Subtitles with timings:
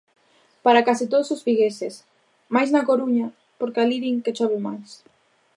[0.65, 1.95] Para case todos os vigueses,
[2.55, 3.27] máis na Coruña,
[3.59, 4.89] porque alí din que chove máis.